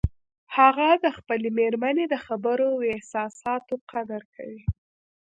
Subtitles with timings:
[0.57, 4.63] هغه د خپلې مېرمنې د خبرو او احساساتو قدر کوي